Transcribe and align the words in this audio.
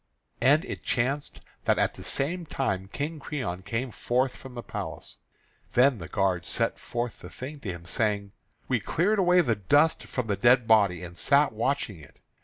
And 0.41 0.65
it 0.65 0.81
chanced 0.83 1.41
that 1.65 1.77
at 1.77 1.93
the 1.93 2.01
same 2.01 2.47
time 2.47 2.87
King 2.91 3.19
Creon 3.19 3.61
came 3.61 3.91
forth 3.91 4.35
from 4.35 4.55
the 4.55 4.63
palace. 4.63 5.17
Then 5.73 5.99
the 5.99 6.07
guard 6.07 6.43
set 6.43 6.79
forth 6.79 7.19
the 7.19 7.29
thing 7.29 7.59
to 7.59 7.69
him, 7.71 7.85
saying: 7.85 8.31
"We 8.67 8.79
cleared 8.79 9.19
away 9.19 9.41
the 9.41 9.53
dust 9.55 10.05
from 10.05 10.25
the 10.25 10.35
dead 10.35 10.67
body, 10.67 11.03
and 11.03 11.15
sat 11.19 11.53
watching 11.53 11.99
it. 11.99 12.17